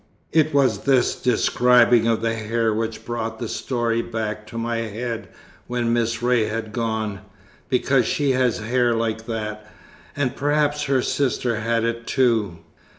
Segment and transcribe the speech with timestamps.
[0.31, 5.27] It was this describing of the hair which brought the story back to my head
[5.67, 7.19] when Miss Ray had gone,
[7.69, 9.71] because she has hair like that,
[10.15, 12.61] and perhaps her sister had it too."